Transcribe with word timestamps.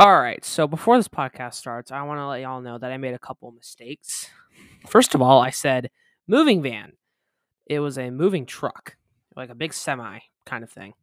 All 0.00 0.18
right, 0.18 0.42
so 0.46 0.66
before 0.66 0.96
this 0.96 1.08
podcast 1.08 1.52
starts, 1.56 1.92
I 1.92 2.00
want 2.04 2.20
to 2.20 2.26
let 2.26 2.40
y'all 2.40 2.62
know 2.62 2.78
that 2.78 2.90
I 2.90 2.96
made 2.96 3.12
a 3.12 3.18
couple 3.18 3.52
mistakes. 3.52 4.30
First 4.86 5.14
of 5.14 5.20
all, 5.20 5.42
I 5.42 5.50
said 5.50 5.90
moving 6.26 6.62
van. 6.62 6.94
It 7.66 7.80
was 7.80 7.98
a 7.98 8.08
moving 8.08 8.46
truck, 8.46 8.96
like 9.36 9.50
a 9.50 9.54
big 9.54 9.74
semi 9.74 10.20
kind 10.46 10.64
of 10.64 10.70
thing. 10.70 10.94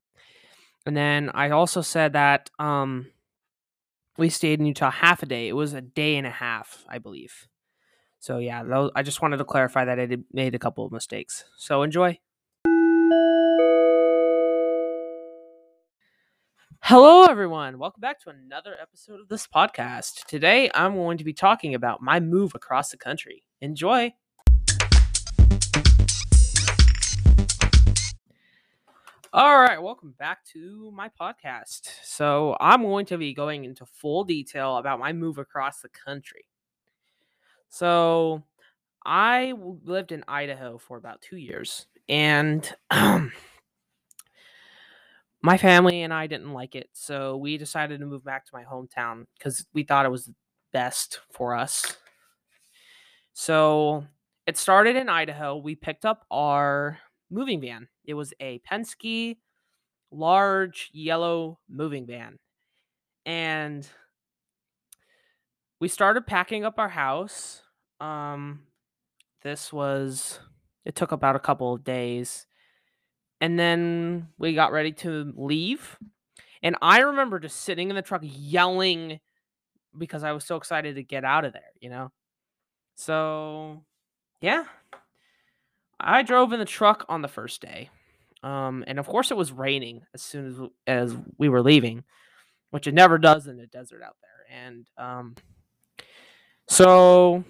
And 0.87 0.97
then 0.97 1.29
I 1.35 1.51
also 1.51 1.81
said 1.81 2.13
that 2.13 2.49
um, 2.57 3.11
we 4.17 4.29
stayed 4.29 4.59
in 4.59 4.65
Utah 4.65 4.89
half 4.89 5.21
a 5.21 5.27
day. 5.27 5.47
It 5.47 5.53
was 5.53 5.73
a 5.73 5.81
day 5.81 6.15
and 6.15 6.25
a 6.25 6.31
half, 6.31 6.83
I 6.89 6.97
believe. 6.97 7.47
So 8.19 8.39
yeah, 8.39 8.89
I 8.95 9.03
just 9.03 9.21
wanted 9.21 9.37
to 9.37 9.45
clarify 9.45 9.85
that 9.85 9.99
I 9.99 10.07
did, 10.07 10.23
made 10.33 10.55
a 10.55 10.59
couple 10.59 10.87
of 10.87 10.91
mistakes. 10.91 11.45
So 11.55 11.83
enjoy. 11.83 12.17
Hello, 16.81 17.25
everyone. 17.25 17.79
Welcome 17.79 17.99
back 17.99 18.21
to 18.21 18.29
another 18.29 18.75
episode 18.79 19.19
of 19.19 19.27
this 19.27 19.45
podcast. 19.45 20.25
Today, 20.25 20.69
I'm 20.73 20.93
going 20.93 21.17
to 21.17 21.23
be 21.23 21.33
talking 21.33 21.75
about 21.75 22.01
my 22.01 22.19
move 22.19 22.53
across 22.55 22.91
the 22.91 22.97
country. 22.97 23.43
Enjoy. 23.59 24.13
All 29.33 29.59
right, 29.59 29.81
welcome 29.81 30.13
back 30.17 30.45
to 30.53 30.91
my 30.91 31.09
podcast. 31.19 31.89
So, 32.03 32.55
I'm 32.59 32.83
going 32.83 33.07
to 33.07 33.17
be 33.17 33.33
going 33.33 33.65
into 33.65 33.85
full 33.85 34.23
detail 34.23 34.77
about 34.77 34.99
my 34.99 35.11
move 35.11 35.39
across 35.39 35.81
the 35.81 35.89
country. 35.89 36.45
So, 37.69 38.43
I 39.05 39.53
lived 39.83 40.13
in 40.13 40.23
Idaho 40.27 40.77
for 40.77 40.97
about 40.97 41.21
two 41.21 41.37
years, 41.37 41.87
and 42.07 42.73
my 45.41 45.57
family 45.57 46.01
and 46.01 46.13
I 46.13 46.27
didn't 46.27 46.53
like 46.53 46.75
it, 46.75 46.89
so 46.93 47.37
we 47.37 47.57
decided 47.57 47.99
to 47.99 48.05
move 48.05 48.23
back 48.23 48.45
to 48.45 48.51
my 48.53 48.63
hometown 48.63 49.25
because 49.37 49.65
we 49.73 49.83
thought 49.83 50.05
it 50.05 50.11
was 50.11 50.29
best 50.73 51.19
for 51.31 51.55
us. 51.55 51.95
So 53.33 54.03
it 54.47 54.57
started 54.57 54.95
in 54.95 55.09
Idaho. 55.09 55.57
We 55.57 55.75
picked 55.75 56.05
up 56.05 56.25
our 56.31 56.97
moving 57.29 57.61
van. 57.61 57.87
It 58.03 58.15
was 58.15 58.33
a 58.39 58.59
Penske 58.69 59.37
large 60.11 60.89
yellow 60.91 61.59
moving 61.69 62.07
van. 62.07 62.39
And 63.27 63.87
we 65.79 65.87
started 65.87 66.25
packing 66.25 66.65
up 66.65 66.79
our 66.79 66.89
house. 66.89 67.61
Um 67.99 68.61
this 69.43 69.71
was 69.71 70.39
it 70.83 70.95
took 70.95 71.11
about 71.11 71.35
a 71.35 71.39
couple 71.39 71.73
of 71.73 71.83
days 71.83 72.46
and 73.41 73.57
then 73.59 74.27
we 74.37 74.53
got 74.53 74.71
ready 74.71 74.91
to 74.93 75.33
leave. 75.35 75.97
And 76.63 76.75
I 76.81 76.99
remember 76.99 77.39
just 77.39 77.61
sitting 77.61 77.89
in 77.89 77.95
the 77.95 78.01
truck 78.01 78.21
yelling 78.23 79.19
because 79.97 80.23
I 80.23 80.31
was 80.31 80.43
so 80.43 80.55
excited 80.55 80.95
to 80.95 81.03
get 81.03 81.23
out 81.23 81.45
of 81.45 81.53
there, 81.53 81.71
you 81.79 81.89
know? 81.89 82.11
So, 82.95 83.83
yeah. 84.41 84.65
I 85.99 86.23
drove 86.23 86.53
in 86.53 86.59
the 86.59 86.65
truck 86.65 87.05
on 87.09 87.21
the 87.21 87.27
first 87.27 87.61
day. 87.61 87.89
Um, 88.43 88.83
and 88.87 88.99
of 88.99 89.07
course, 89.07 89.31
it 89.31 89.37
was 89.37 89.51
raining 89.51 90.01
as 90.13 90.21
soon 90.21 90.47
as, 90.47 91.11
as 91.11 91.17
we 91.37 91.49
were 91.49 91.61
leaving, 91.61 92.03
which 92.71 92.87
it 92.87 92.93
never 92.93 93.17
does 93.17 93.47
in 93.47 93.57
the 93.57 93.67
desert 93.67 94.03
out 94.03 94.15
there. 94.21 94.59
And 94.65 94.87
um, 94.97 95.35
so, 96.67 97.43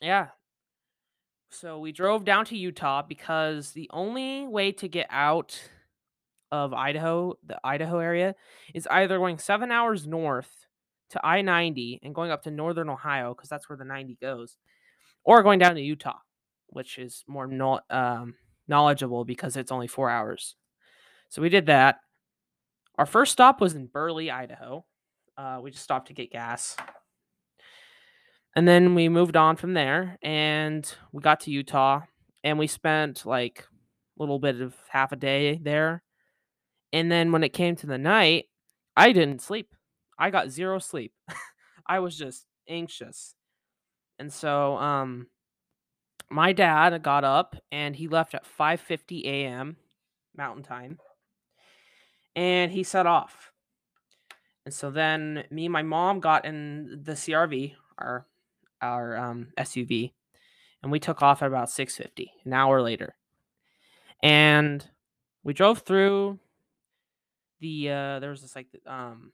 yeah, 0.00 0.28
so 1.58 1.78
we 1.78 1.92
drove 1.92 2.24
down 2.24 2.44
to 2.46 2.56
Utah 2.56 3.02
because 3.02 3.72
the 3.72 3.88
only 3.92 4.46
way 4.46 4.72
to 4.72 4.88
get 4.88 5.06
out 5.10 5.58
of 6.52 6.72
Idaho, 6.72 7.34
the 7.44 7.58
Idaho 7.64 7.98
area, 7.98 8.34
is 8.74 8.86
either 8.90 9.18
going 9.18 9.38
seven 9.38 9.72
hours 9.72 10.06
north 10.06 10.66
to 11.10 11.24
I 11.24 11.42
90 11.42 12.00
and 12.02 12.14
going 12.14 12.30
up 12.30 12.42
to 12.42 12.50
northern 12.50 12.88
Ohio 12.88 13.34
because 13.34 13.48
that's 13.48 13.68
where 13.68 13.76
the 13.76 13.84
90 13.84 14.18
goes, 14.20 14.58
or 15.24 15.42
going 15.42 15.58
down 15.58 15.74
to 15.76 15.80
Utah, 15.80 16.18
which 16.68 16.98
is 16.98 17.24
more 17.26 17.46
no, 17.46 17.80
um, 17.90 18.34
knowledgeable 18.68 19.24
because 19.24 19.56
it's 19.56 19.72
only 19.72 19.86
four 19.86 20.10
hours. 20.10 20.56
So 21.30 21.42
we 21.42 21.48
did 21.48 21.66
that. 21.66 22.00
Our 22.98 23.06
first 23.06 23.32
stop 23.32 23.60
was 23.60 23.74
in 23.74 23.86
Burley, 23.86 24.30
Idaho. 24.30 24.84
Uh, 25.36 25.60
we 25.62 25.70
just 25.70 25.84
stopped 25.84 26.08
to 26.08 26.14
get 26.14 26.30
gas. 26.30 26.76
And 28.56 28.66
then 28.66 28.94
we 28.94 29.10
moved 29.10 29.36
on 29.36 29.56
from 29.56 29.74
there 29.74 30.16
and 30.22 30.90
we 31.12 31.20
got 31.20 31.40
to 31.40 31.50
Utah 31.50 32.00
and 32.42 32.58
we 32.58 32.66
spent 32.66 33.26
like 33.26 33.66
a 34.18 34.22
little 34.22 34.38
bit 34.38 34.62
of 34.62 34.74
half 34.88 35.12
a 35.12 35.16
day 35.16 35.60
there. 35.62 36.02
And 36.90 37.12
then 37.12 37.32
when 37.32 37.44
it 37.44 37.52
came 37.52 37.76
to 37.76 37.86
the 37.86 37.98
night, 37.98 38.46
I 38.96 39.12
didn't 39.12 39.42
sleep. 39.42 39.74
I 40.18 40.30
got 40.30 40.48
zero 40.48 40.78
sleep. 40.78 41.12
I 41.86 41.98
was 41.98 42.16
just 42.16 42.46
anxious. 42.66 43.34
And 44.18 44.32
so 44.32 44.78
um 44.78 45.26
my 46.30 46.54
dad 46.54 47.02
got 47.02 47.24
up 47.24 47.56
and 47.70 47.94
he 47.94 48.08
left 48.08 48.34
at 48.34 48.46
5:50 48.46 49.24
a.m. 49.26 49.76
mountain 50.34 50.62
time. 50.62 50.98
And 52.34 52.72
he 52.72 52.84
set 52.84 53.04
off. 53.04 53.52
And 54.64 54.72
so 54.72 54.90
then 54.90 55.44
me 55.50 55.66
and 55.66 55.72
my 55.74 55.82
mom 55.82 56.20
got 56.20 56.46
in 56.46 57.02
the 57.04 57.12
CRV, 57.12 57.74
our 57.98 58.26
our 58.86 59.16
um, 59.16 59.48
SUV, 59.58 60.12
and 60.82 60.92
we 60.92 61.00
took 61.00 61.22
off 61.22 61.42
at 61.42 61.48
about 61.48 61.68
6:50, 61.68 62.28
an 62.44 62.52
hour 62.52 62.82
later. 62.82 63.16
And 64.22 64.88
we 65.42 65.52
drove 65.52 65.80
through 65.80 66.38
the 67.60 67.90
uh, 67.90 68.18
there 68.20 68.30
was 68.30 68.42
this 68.42 68.56
like 68.56 68.68
um, 68.86 69.32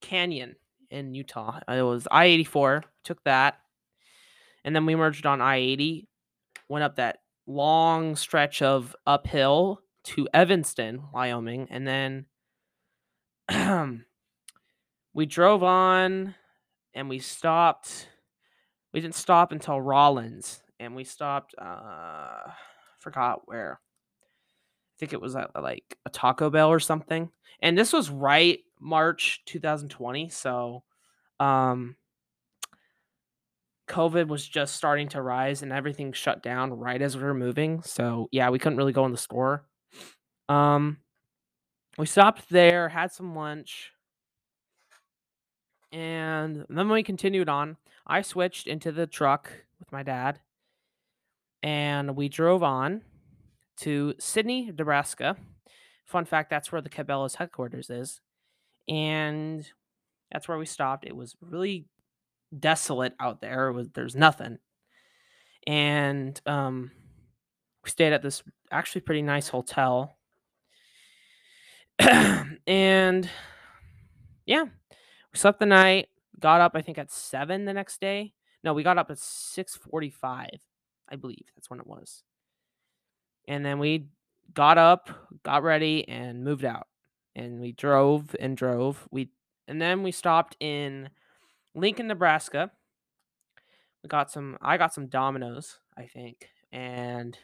canyon 0.00 0.56
in 0.90 1.14
Utah. 1.14 1.60
It 1.68 1.82
was 1.82 2.06
I-84. 2.10 2.82
Took 3.04 3.22
that, 3.24 3.58
and 4.64 4.74
then 4.74 4.86
we 4.86 4.94
merged 4.94 5.26
on 5.26 5.40
I-80. 5.40 6.06
Went 6.68 6.84
up 6.84 6.96
that 6.96 7.18
long 7.46 8.14
stretch 8.14 8.60
of 8.62 8.94
uphill 9.06 9.80
to 10.04 10.28
Evanston, 10.32 11.02
Wyoming, 11.12 11.68
and 11.70 11.86
then 11.86 12.26
we 15.14 15.26
drove 15.26 15.62
on 15.62 16.34
and 16.94 17.08
we 17.08 17.18
stopped 17.18 18.08
we 18.98 19.02
didn't 19.02 19.14
stop 19.14 19.52
until 19.52 19.80
Rawlins, 19.80 20.60
and 20.80 20.96
we 20.96 21.04
stopped. 21.04 21.54
Uh, 21.56 22.50
forgot 22.98 23.42
where. 23.44 23.78
I 23.80 24.94
think 24.98 25.12
it 25.12 25.20
was 25.20 25.36
at 25.36 25.50
like 25.54 25.96
a 26.04 26.10
Taco 26.10 26.50
Bell 26.50 26.68
or 26.68 26.80
something. 26.80 27.30
And 27.62 27.78
this 27.78 27.92
was 27.92 28.10
right 28.10 28.58
March 28.80 29.42
2020, 29.46 30.30
so 30.30 30.82
um, 31.38 31.94
COVID 33.88 34.26
was 34.26 34.44
just 34.44 34.74
starting 34.74 35.08
to 35.10 35.22
rise, 35.22 35.62
and 35.62 35.72
everything 35.72 36.12
shut 36.12 36.42
down 36.42 36.72
right 36.72 37.00
as 37.00 37.16
we 37.16 37.22
were 37.22 37.34
moving. 37.34 37.82
So 37.82 38.28
yeah, 38.32 38.50
we 38.50 38.58
couldn't 38.58 38.78
really 38.78 38.92
go 38.92 39.06
in 39.06 39.12
the 39.12 39.16
store. 39.16 39.64
Um, 40.48 40.96
we 41.96 42.06
stopped 42.06 42.50
there, 42.50 42.88
had 42.88 43.12
some 43.12 43.36
lunch, 43.36 43.92
and 45.92 46.66
then 46.68 46.88
we 46.88 47.04
continued 47.04 47.48
on. 47.48 47.76
I 48.08 48.22
switched 48.22 48.66
into 48.66 48.90
the 48.90 49.06
truck 49.06 49.50
with 49.78 49.92
my 49.92 50.02
dad 50.02 50.40
and 51.62 52.16
we 52.16 52.28
drove 52.28 52.62
on 52.62 53.02
to 53.78 54.14
Sidney, 54.18 54.72
Nebraska. 54.76 55.36
Fun 56.06 56.24
fact 56.24 56.48
that's 56.48 56.72
where 56.72 56.80
the 56.80 56.88
Cabela's 56.88 57.34
headquarters 57.34 57.90
is. 57.90 58.20
And 58.88 59.68
that's 60.32 60.48
where 60.48 60.56
we 60.56 60.64
stopped. 60.64 61.04
It 61.04 61.14
was 61.14 61.36
really 61.42 61.86
desolate 62.58 63.14
out 63.20 63.42
there. 63.42 63.70
Was 63.72 63.90
there's 63.90 64.16
nothing. 64.16 64.58
And 65.66 66.40
um 66.46 66.90
we 67.84 67.90
stayed 67.90 68.14
at 68.14 68.22
this 68.22 68.42
actually 68.70 69.02
pretty 69.02 69.22
nice 69.22 69.48
hotel. 69.48 70.16
and 71.98 73.28
yeah, 74.46 74.64
we 74.64 75.38
slept 75.38 75.60
the 75.60 75.66
night 75.66 76.08
got 76.40 76.60
up 76.60 76.72
I 76.74 76.82
think 76.82 76.98
at 76.98 77.10
seven 77.10 77.64
the 77.64 77.72
next 77.72 78.00
day. 78.00 78.34
No, 78.64 78.74
we 78.74 78.82
got 78.82 78.98
up 78.98 79.10
at 79.10 79.18
six 79.18 79.76
forty 79.76 80.10
five, 80.10 80.58
I 81.08 81.16
believe 81.16 81.44
that's 81.54 81.70
when 81.70 81.80
it 81.80 81.86
was. 81.86 82.22
And 83.46 83.64
then 83.64 83.78
we 83.78 84.08
got 84.52 84.78
up, 84.78 85.10
got 85.42 85.62
ready, 85.62 86.06
and 86.08 86.44
moved 86.44 86.64
out. 86.64 86.86
And 87.34 87.60
we 87.60 87.72
drove 87.72 88.34
and 88.38 88.56
drove. 88.56 89.06
We 89.10 89.30
and 89.68 89.80
then 89.80 90.02
we 90.02 90.12
stopped 90.12 90.56
in 90.60 91.10
Lincoln, 91.74 92.08
Nebraska. 92.08 92.70
We 94.02 94.08
got 94.08 94.30
some. 94.30 94.58
I 94.60 94.76
got 94.76 94.94
some 94.94 95.06
Domino's, 95.06 95.78
I 95.96 96.04
think, 96.06 96.48
and 96.72 97.38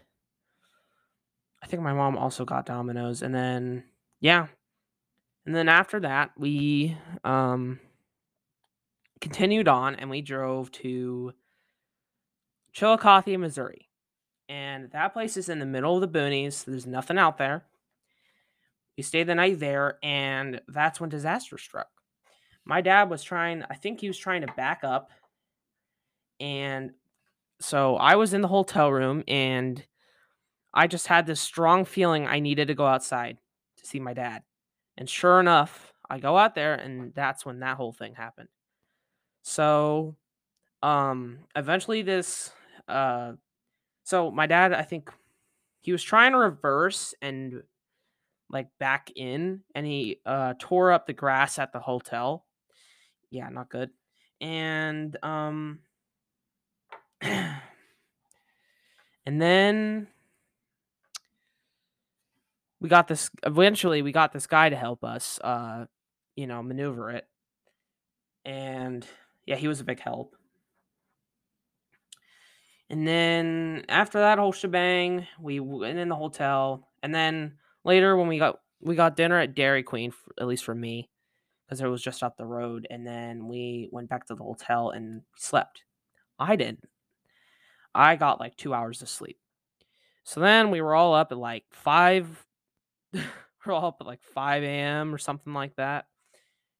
I 1.62 1.66
think 1.66 1.82
my 1.82 1.92
mom 1.92 2.16
also 2.18 2.44
got 2.44 2.66
Domino's. 2.66 3.22
And 3.22 3.34
then 3.34 3.84
yeah, 4.20 4.48
and 5.46 5.54
then 5.54 5.68
after 5.68 6.00
that 6.00 6.32
we 6.36 6.96
um 7.24 7.80
continued 9.24 9.68
on 9.68 9.94
and 9.94 10.10
we 10.10 10.20
drove 10.20 10.70
to 10.70 11.32
Chillicothe, 12.72 13.38
Missouri. 13.38 13.88
And 14.48 14.90
that 14.92 15.14
place 15.14 15.36
is 15.36 15.48
in 15.48 15.58
the 15.58 15.66
middle 15.66 15.94
of 15.96 16.00
the 16.02 16.18
boonies. 16.18 16.64
There's 16.64 16.86
nothing 16.86 17.18
out 17.18 17.38
there. 17.38 17.64
We 18.96 19.02
stayed 19.02 19.26
the 19.26 19.34
night 19.34 19.58
there, 19.58 19.98
and 20.04 20.60
that's 20.68 21.00
when 21.00 21.10
disaster 21.10 21.58
struck. 21.58 21.88
my 22.64 22.80
dad 22.80 23.10
was 23.10 23.22
trying 23.22 23.62
I 23.70 23.74
think 23.74 24.00
he 24.00 24.08
was 24.08 24.18
trying 24.18 24.42
to 24.42 24.52
back 24.54 24.84
up 24.84 25.10
and 26.40 26.92
so 27.60 27.96
I 27.96 28.16
was 28.16 28.34
in 28.34 28.40
the 28.40 28.48
hotel 28.48 28.90
room 28.90 29.22
and 29.28 29.84
I 30.72 30.86
just 30.86 31.06
had 31.06 31.26
this 31.26 31.40
strong 31.40 31.84
feeling 31.84 32.26
I 32.26 32.40
needed 32.40 32.68
to 32.68 32.74
go 32.74 32.86
outside 32.86 33.38
to 33.78 33.86
see 33.86 34.00
my 34.00 34.12
dad. 34.12 34.42
And 34.96 35.08
sure 35.08 35.40
enough, 35.40 35.92
I 36.10 36.18
go 36.18 36.36
out 36.36 36.54
there 36.54 36.74
and 36.74 37.14
that's 37.14 37.46
when 37.46 37.60
that 37.60 37.76
whole 37.76 37.92
thing 37.92 38.14
happened. 38.14 38.48
So 39.44 40.16
um 40.82 41.38
eventually 41.54 42.02
this 42.02 42.50
uh 42.88 43.32
so 44.02 44.30
my 44.30 44.46
dad 44.46 44.72
I 44.72 44.82
think 44.82 45.10
he 45.80 45.92
was 45.92 46.02
trying 46.02 46.32
to 46.32 46.38
reverse 46.38 47.14
and 47.22 47.62
like 48.50 48.68
back 48.80 49.10
in 49.14 49.60
and 49.74 49.86
he 49.86 50.20
uh 50.24 50.54
tore 50.58 50.92
up 50.92 51.06
the 51.06 51.12
grass 51.12 51.58
at 51.58 51.72
the 51.72 51.78
hotel. 51.78 52.46
Yeah, 53.30 53.48
not 53.50 53.68
good. 53.68 53.90
And 54.40 55.16
um 55.22 55.80
and 57.20 57.60
then 59.26 60.08
we 62.80 62.88
got 62.88 63.08
this 63.08 63.30
eventually 63.42 64.00
we 64.00 64.10
got 64.10 64.32
this 64.32 64.46
guy 64.46 64.70
to 64.70 64.76
help 64.76 65.04
us 65.04 65.38
uh 65.44 65.84
you 66.34 66.46
know 66.46 66.62
maneuver 66.62 67.10
it 67.10 67.26
and 68.46 69.06
yeah 69.46 69.56
he 69.56 69.68
was 69.68 69.80
a 69.80 69.84
big 69.84 70.00
help. 70.00 70.36
And 72.90 73.08
then 73.08 73.84
after 73.88 74.18
that 74.18 74.38
whole 74.38 74.52
shebang 74.52 75.26
we 75.40 75.60
went 75.60 75.98
in 75.98 76.08
the 76.08 76.16
hotel. 76.16 76.88
And 77.02 77.14
then 77.14 77.54
later 77.84 78.16
when 78.16 78.28
we 78.28 78.38
got 78.38 78.60
we 78.80 78.94
got 78.94 79.16
dinner 79.16 79.38
at 79.38 79.54
dairy 79.54 79.82
queen 79.82 80.12
at 80.38 80.46
least 80.46 80.64
for 80.64 80.74
me 80.74 81.08
because 81.66 81.80
it 81.80 81.86
was 81.86 82.02
just 82.02 82.22
up 82.22 82.36
the 82.36 82.46
road. 82.46 82.86
And 82.90 83.06
then 83.06 83.48
we 83.48 83.88
went 83.90 84.08
back 84.08 84.26
to 84.26 84.34
the 84.34 84.44
hotel 84.44 84.90
and 84.90 85.22
slept. 85.36 85.82
I 86.38 86.56
didn't. 86.56 86.84
I 87.94 88.16
got 88.16 88.40
like 88.40 88.56
two 88.56 88.74
hours 88.74 89.02
of 89.02 89.08
sleep. 89.08 89.38
So 90.24 90.40
then 90.40 90.70
we 90.70 90.80
were 90.80 90.94
all 90.94 91.14
up 91.14 91.32
at 91.32 91.38
like 91.38 91.64
5 91.70 92.46
we're 93.66 93.72
all 93.72 93.86
up 93.86 93.96
at 94.00 94.06
like 94.06 94.22
5 94.22 94.62
a.m. 94.62 95.14
or 95.14 95.18
something 95.18 95.52
like 95.52 95.76
that. 95.76 96.06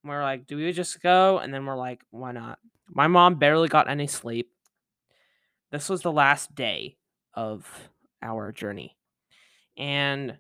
And 0.05 0.11
we're 0.11 0.23
like, 0.23 0.47
do 0.47 0.59
we 0.59 0.71
just 0.73 1.03
go? 1.03 1.39
And 1.39 1.53
then 1.53 1.65
we're 1.65 1.77
like, 1.77 2.05
why 2.11 2.33
not? 2.33 2.59
My 2.89 3.07
mom 3.07 3.37
barely 3.37 3.69
got 3.69 3.89
any 3.89 4.07
sleep. 4.07 4.51
This 5.73 5.89
was 5.89 6.03
the 6.03 6.13
last 6.13 6.55
day 6.55 6.99
of 7.33 7.67
our 8.23 8.53
journey. 8.53 8.99
And 9.79 10.37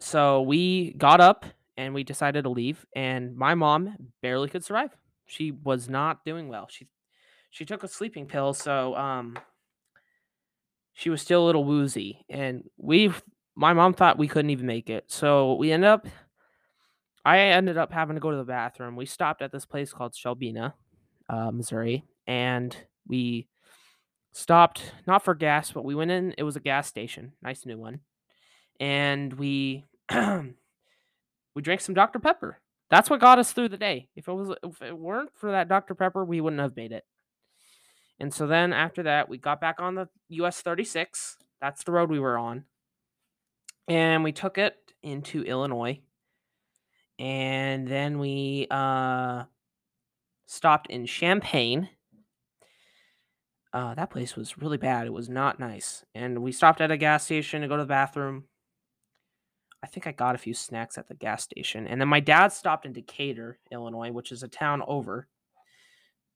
so 0.00 0.42
we 0.42 0.92
got 0.92 1.22
up 1.22 1.46
and 1.78 1.94
we 1.94 2.04
decided 2.04 2.44
to 2.44 2.50
leave. 2.50 2.84
And 2.94 3.34
my 3.34 3.54
mom 3.54 3.96
barely 4.20 4.50
could 4.50 4.64
survive. 4.64 4.90
She 5.26 5.50
was 5.50 5.88
not 5.88 6.24
doing 6.26 6.48
well. 6.48 6.68
She 6.70 6.88
she 7.52 7.64
took 7.64 7.82
a 7.82 7.88
sleeping 7.88 8.26
pill, 8.26 8.52
so 8.54 8.94
um 8.96 9.38
she 10.92 11.08
was 11.08 11.22
still 11.22 11.44
a 11.44 11.46
little 11.46 11.64
woozy. 11.64 12.24
And 12.28 12.64
we 12.76 13.12
my 13.56 13.72
mom 13.72 13.94
thought 13.94 14.18
we 14.18 14.28
couldn't 14.28 14.50
even 14.50 14.66
make 14.66 14.90
it. 14.90 15.04
So 15.08 15.54
we 15.54 15.72
ended 15.72 15.88
up 15.88 16.06
I 17.24 17.38
ended 17.38 17.76
up 17.76 17.92
having 17.92 18.16
to 18.16 18.20
go 18.20 18.30
to 18.30 18.36
the 18.36 18.44
bathroom. 18.44 18.96
We 18.96 19.06
stopped 19.06 19.42
at 19.42 19.52
this 19.52 19.66
place 19.66 19.92
called 19.92 20.14
Shelbina, 20.14 20.72
uh, 21.28 21.50
Missouri, 21.50 22.04
and 22.26 22.76
we 23.06 23.48
stopped 24.32 24.92
not 25.06 25.24
for 25.24 25.34
gas, 25.34 25.72
but 25.72 25.84
we 25.84 25.94
went 25.94 26.10
in. 26.10 26.34
It 26.38 26.44
was 26.44 26.56
a 26.56 26.60
gas 26.60 26.86
station, 26.86 27.32
nice 27.42 27.66
new 27.66 27.78
one, 27.78 28.00
and 28.78 29.32
we 29.34 29.84
we 30.12 31.62
drank 31.62 31.80
some 31.80 31.94
Dr 31.94 32.18
Pepper. 32.18 32.58
That's 32.88 33.10
what 33.10 33.20
got 33.20 33.38
us 33.38 33.52
through 33.52 33.68
the 33.68 33.76
day. 33.76 34.08
If 34.16 34.28
it 34.28 34.32
was 34.32 34.56
if 34.62 34.82
it 34.82 34.98
weren't 34.98 35.30
for 35.34 35.50
that 35.50 35.68
Dr 35.68 35.94
Pepper, 35.94 36.24
we 36.24 36.40
wouldn't 36.40 36.62
have 36.62 36.76
made 36.76 36.92
it. 36.92 37.04
And 38.18 38.32
so 38.32 38.46
then 38.46 38.72
after 38.72 39.02
that, 39.04 39.28
we 39.28 39.38
got 39.38 39.60
back 39.60 39.80
on 39.80 39.94
the 39.94 40.08
US 40.28 40.60
36. 40.60 41.36
That's 41.60 41.84
the 41.84 41.92
road 41.92 42.10
we 42.10 42.18
were 42.18 42.38
on 42.38 42.64
and 43.90 44.22
we 44.22 44.30
took 44.32 44.56
it 44.56 44.76
into 45.02 45.42
Illinois. 45.42 46.00
And 47.20 47.86
then 47.86 48.18
we 48.18 48.66
uh, 48.70 49.44
stopped 50.46 50.88
in 50.88 51.04
Champaign. 51.04 51.90
Uh, 53.72 53.94
that 53.94 54.10
place 54.10 54.34
was 54.34 54.58
really 54.58 54.78
bad. 54.78 55.06
It 55.06 55.12
was 55.12 55.28
not 55.28 55.60
nice. 55.60 56.04
And 56.14 56.42
we 56.42 56.50
stopped 56.50 56.80
at 56.80 56.90
a 56.90 56.96
gas 56.96 57.24
station 57.26 57.60
to 57.60 57.68
go 57.68 57.76
to 57.76 57.82
the 57.82 57.86
bathroom. 57.86 58.44
I 59.82 59.86
think 59.86 60.06
I 60.06 60.12
got 60.12 60.34
a 60.34 60.38
few 60.38 60.54
snacks 60.54 60.98
at 60.98 61.08
the 61.08 61.14
gas 61.14 61.44
station. 61.44 61.86
And 61.86 62.00
then 62.00 62.08
my 62.08 62.20
dad 62.20 62.48
stopped 62.52 62.86
in 62.86 62.94
Decatur, 62.94 63.58
Illinois, 63.70 64.10
which 64.10 64.32
is 64.32 64.42
a 64.42 64.48
town 64.48 64.82
over 64.86 65.28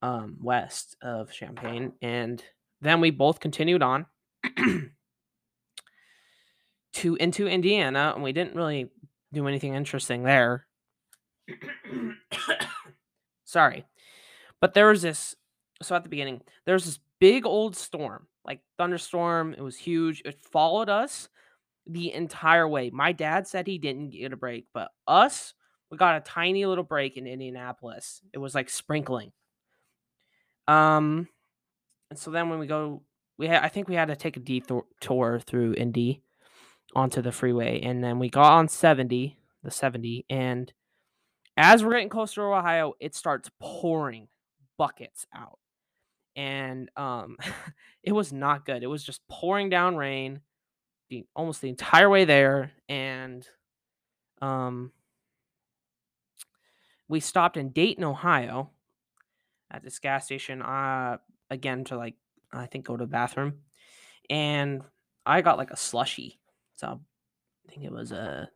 um, 0.02 0.36
west 0.40 0.96
of 1.02 1.32
Champaign. 1.32 1.94
And 2.02 2.44
then 2.82 3.00
we 3.00 3.10
both 3.10 3.40
continued 3.40 3.82
on. 3.82 4.06
to 6.94 7.16
into 7.16 7.46
Indiana, 7.46 8.12
and 8.14 8.22
we 8.22 8.32
didn't 8.32 8.54
really 8.54 8.90
do 9.32 9.46
anything 9.48 9.74
interesting 9.74 10.22
there. 10.22 10.66
Sorry. 13.44 13.84
But 14.60 14.74
there 14.74 14.88
was 14.88 15.02
this 15.02 15.36
so 15.82 15.94
at 15.94 16.02
the 16.02 16.08
beginning, 16.08 16.40
there 16.64 16.74
was 16.74 16.84
this 16.84 17.00
big 17.20 17.46
old 17.46 17.76
storm, 17.76 18.26
like 18.44 18.60
thunderstorm. 18.78 19.54
It 19.54 19.62
was 19.62 19.76
huge. 19.76 20.22
It 20.24 20.42
followed 20.42 20.88
us 20.88 21.28
the 21.86 22.12
entire 22.12 22.66
way. 22.66 22.90
My 22.90 23.12
dad 23.12 23.46
said 23.46 23.66
he 23.66 23.78
didn't 23.78 24.10
get 24.10 24.32
a 24.32 24.36
break, 24.36 24.66
but 24.72 24.90
us, 25.06 25.54
we 25.90 25.98
got 25.98 26.16
a 26.16 26.20
tiny 26.20 26.64
little 26.64 26.84
break 26.84 27.16
in 27.16 27.26
Indianapolis. 27.26 28.22
It 28.32 28.38
was 28.38 28.54
like 28.54 28.70
sprinkling. 28.70 29.32
Um 30.66 31.28
and 32.10 32.18
so 32.18 32.30
then 32.30 32.48
when 32.48 32.58
we 32.58 32.66
go 32.66 33.02
we 33.36 33.48
had 33.48 33.62
I 33.62 33.68
think 33.68 33.88
we 33.88 33.96
had 33.96 34.08
to 34.08 34.16
take 34.16 34.36
a 34.36 34.40
detour 34.40 35.40
through 35.40 35.74
Indy 35.74 36.22
onto 36.94 37.20
the 37.20 37.32
freeway. 37.32 37.80
And 37.82 38.02
then 38.02 38.18
we 38.18 38.30
got 38.30 38.52
on 38.52 38.68
70, 38.68 39.36
the 39.62 39.70
70, 39.70 40.24
and 40.30 40.72
as 41.56 41.84
we're 41.84 41.92
getting 41.92 42.08
closer 42.08 42.40
to 42.40 42.46
Ohio, 42.46 42.94
it 43.00 43.14
starts 43.14 43.50
pouring 43.60 44.28
buckets 44.76 45.26
out. 45.34 45.58
And 46.36 46.90
um 46.96 47.36
it 48.02 48.12
was 48.12 48.32
not 48.32 48.66
good. 48.66 48.82
It 48.82 48.88
was 48.88 49.04
just 49.04 49.20
pouring 49.28 49.68
down 49.68 49.96
rain 49.96 50.40
the 51.10 51.26
almost 51.36 51.60
the 51.60 51.68
entire 51.68 52.08
way 52.08 52.24
there 52.24 52.72
and 52.88 53.46
um 54.40 54.90
we 57.08 57.20
stopped 57.20 57.56
in 57.56 57.68
Dayton, 57.70 58.04
Ohio 58.04 58.70
at 59.70 59.82
this 59.82 59.98
gas 59.98 60.24
station 60.24 60.62
uh 60.62 61.18
again 61.50 61.84
to 61.84 61.96
like 61.96 62.14
I 62.52 62.66
think 62.66 62.86
go 62.86 62.96
to 62.96 63.04
the 63.04 63.10
bathroom. 63.10 63.54
And 64.30 64.82
I 65.26 65.40
got 65.40 65.58
like 65.58 65.70
a 65.70 65.76
slushy 65.76 66.40
so 66.76 67.00
I 67.66 67.70
think 67.70 67.84
it 67.84 67.92
was 67.92 68.10
a 68.12 68.48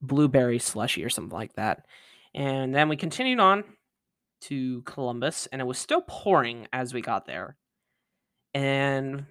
blueberry 0.00 0.58
slushy 0.58 1.04
or 1.04 1.10
something 1.10 1.36
like 1.36 1.54
that. 1.54 1.86
And 2.34 2.74
then 2.74 2.88
we 2.88 2.96
continued 2.96 3.40
on 3.40 3.64
to 4.42 4.82
Columbus, 4.82 5.48
and 5.50 5.60
it 5.60 5.64
was 5.64 5.78
still 5.78 6.02
pouring 6.06 6.68
as 6.72 6.94
we 6.94 7.00
got 7.00 7.26
there. 7.26 7.56
And 8.54 9.26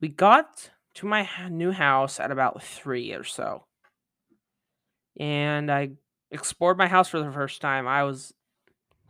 we 0.00 0.08
got 0.08 0.70
to 0.94 1.06
my 1.06 1.28
new 1.48 1.70
house 1.70 2.20
at 2.20 2.30
about 2.30 2.62
three 2.62 3.12
or 3.12 3.24
so. 3.24 3.64
And 5.18 5.70
I 5.70 5.90
explored 6.30 6.78
my 6.78 6.88
house 6.88 7.08
for 7.08 7.20
the 7.20 7.30
first 7.30 7.60
time. 7.60 7.86
I 7.86 8.02
was 8.02 8.34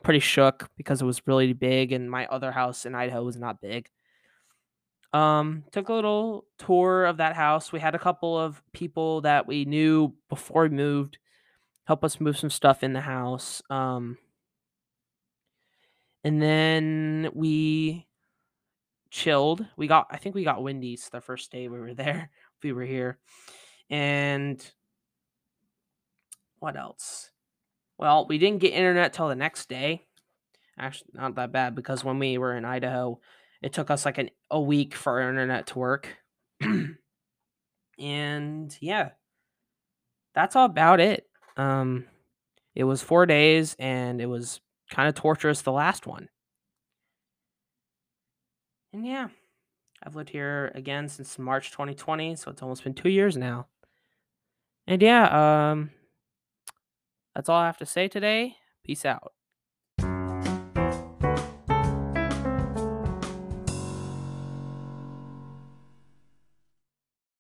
pretty 0.03 0.21
shook 0.21 0.69
because 0.77 1.01
it 1.01 1.07
was 1.07 1.27
really 1.27 1.53
big, 1.55 1.93
and 1.93 2.11
my 2.11 2.27
other 2.27 2.53
house 2.53 2.85
in 2.85 2.95
Idaho 2.95 3.25
was 3.25 3.39
not 3.39 3.61
big. 3.61 3.89
Um, 5.15 5.65
took 5.71 5.89
a 5.89 5.95
little 5.95 6.45
tour 6.59 7.05
of 7.05 7.19
that 7.19 7.37
house. 7.37 7.73
We 7.73 7.81
had 7.81 7.95
a 7.95 8.01
couple 8.01 8.37
of 8.39 8.61
people 8.73 9.21
that 9.21 9.47
we 9.47 9.65
knew 9.65 10.13
before 10.29 10.65
we 10.65 10.71
moved 10.71 11.19
help 11.85 12.05
us 12.05 12.21
move 12.21 12.37
some 12.37 12.51
stuff 12.51 12.83
in 12.83 12.93
the 12.93 13.01
house. 13.01 13.63
Um, 13.71 14.19
and 16.25 16.41
then 16.41 17.31
we 17.35 18.07
chilled. 19.11 19.67
We 19.77 19.87
got, 19.87 20.07
I 20.11 20.17
think 20.17 20.35
we 20.35 20.45
got 20.45 20.63
Wendy's 20.63 21.09
the 21.11 21.21
first 21.21 21.53
day 21.53 21.69
we 21.69 21.79
were 21.79 21.95
there. 21.95 22.31
we 22.63 22.73
were 22.73 22.85
here. 22.85 23.19
And 23.91 24.65
what 26.59 26.77
else? 26.77 27.31
Well, 27.99 28.27
we 28.27 28.39
didn't 28.39 28.61
get 28.61 28.73
internet 28.73 29.13
till 29.13 29.29
the 29.29 29.37
next 29.37 29.69
day. 29.69 30.07
Actually, 30.77 31.11
not 31.15 31.37
that 31.37 31.53
bad 31.53 31.77
because 31.77 32.03
when 32.03 32.19
we 32.19 32.39
were 32.39 32.57
in 32.57 32.65
Idaho, 32.65 33.21
it 33.65 33.73
took 33.73 33.91
us 33.91 34.05
like 34.05 34.19
an, 34.19 34.29
a 34.51 34.61
week 34.61 34.95
for 34.95 35.23
our 35.23 35.31
internet 35.31 35.69
to 35.69 35.79
work. 35.79 36.19
and 37.99 38.77
yeah, 38.79 39.09
that's 40.35 40.55
all 40.55 40.67
about 40.67 41.01
it. 41.01 41.27
Um, 41.57 42.05
it 42.75 42.85
was 42.85 43.01
four 43.01 43.25
days 43.25 43.75
and 43.79 44.21
it 44.21 44.27
was 44.27 44.61
kind 44.91 45.09
of 45.09 45.15
torturous 45.15 45.63
the 45.63 45.73
last 45.73 46.07
one. 46.07 46.29
And 48.93 49.07
yeah, 49.07 49.29
I've 50.03 50.15
lived 50.15 50.29
here 50.29 50.71
again 50.75 51.09
since 51.09 51.39
March 51.39 51.71
2020, 51.71 52.37
so 52.37 52.51
it's 52.51 52.61
almost 52.61 52.85
been 52.85 52.93
two 52.93 53.09
years 53.09 53.35
now. 53.35 53.69
And 54.87 55.01
yeah, 55.01 55.71
um, 55.71 55.91
that's 57.35 57.49
all 57.49 57.57
I 57.57 57.65
have 57.65 57.79
to 57.79 57.87
say 57.87 58.09
today. 58.09 58.57
Peace 58.85 59.07
out. 59.07 59.34